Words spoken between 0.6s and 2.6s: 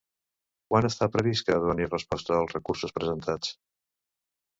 Quan està previst que es doni resposta als